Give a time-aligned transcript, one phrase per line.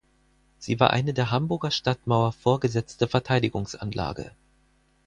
[0.57, 4.31] Sie war eine der Hamburger Stadtmauer vorgesetzte Verteidigungsanlage.